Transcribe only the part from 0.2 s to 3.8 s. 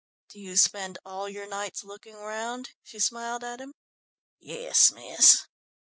"Do you spend all your nights looking round?" she smiled at him.